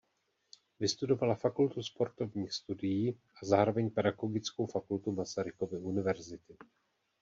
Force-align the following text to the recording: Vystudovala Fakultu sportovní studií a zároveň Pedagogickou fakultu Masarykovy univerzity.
Vystudovala 0.79 1.35
Fakultu 1.35 1.83
sportovní 1.83 2.49
studií 2.51 3.09
a 3.11 3.45
zároveň 3.45 3.89
Pedagogickou 3.91 4.65
fakultu 4.67 5.11
Masarykovy 5.11 5.77
univerzity. 5.77 6.57